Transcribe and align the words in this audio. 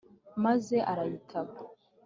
maze 0.45 0.75
arayitaba 0.91 1.55